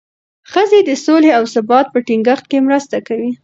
[0.51, 3.31] ښځې د سولې او ثبات په ټینګښت کې مرسته کوي.